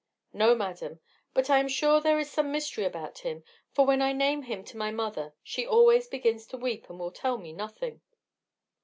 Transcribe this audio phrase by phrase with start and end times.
[0.33, 0.99] "No, madam;
[1.35, 4.63] but I am sure there is some mystery about him, for when I name him
[4.63, 8.01] to my mother she always begins to weep, and will tell me nothing."